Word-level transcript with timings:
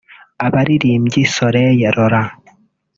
Abaririmbyi 0.45 1.21
Soleil 1.35 1.79
Laurent 1.95 2.31